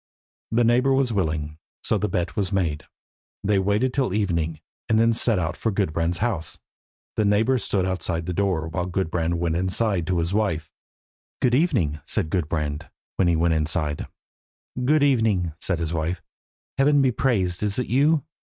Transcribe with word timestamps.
The 0.51 0.63
neighbour 0.63 0.93
was 0.93 1.13
willing, 1.13 1.59
so 1.83 1.95
the 1.99 2.09
bet 2.09 2.35
was 2.35 2.51
made. 2.51 2.87
They 3.43 3.59
waited 3.59 3.93
till 3.93 4.15
evening, 4.15 4.59
and 4.89 4.97
then 4.97 5.13
set 5.13 5.37
out 5.37 5.55
for 5.55 5.71
Gudbrand's 5.71 6.17
house. 6.17 6.57
The 7.17 7.23
neighbour 7.23 7.59
stood 7.59 7.85
outside 7.85 8.25
the 8.25 8.33
door, 8.33 8.67
while 8.67 8.87
Gudbrand 8.87 9.37
went 9.37 9.55
inside 9.55 10.07
to 10.07 10.17
his 10.17 10.33
wife. 10.33 10.71
"Good 11.39 11.53
evening," 11.53 11.99
said 12.03 12.31
Gudbrand, 12.31 12.89
when 13.17 13.27
he 13.27 13.35
was 13.35 13.51
inside. 13.51 14.07
"Good 14.83 15.03
evening," 15.03 15.53
said 15.59 15.77
his 15.77 15.93
wife. 15.93 16.23
"Heaven 16.79 17.03
be 17.03 17.11
praised. 17.11 17.61
Is 17.61 17.77
it 17.77 17.85
you?" 17.85 18.23